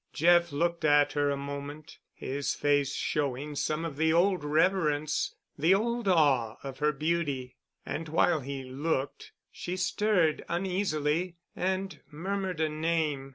[0.13, 6.07] Jeff looked at her a moment, his face showing some of the old reverence—the old
[6.07, 7.55] awe of her beauty.
[7.85, 13.29] And while he looked, she stirred uneasily and murmured a name.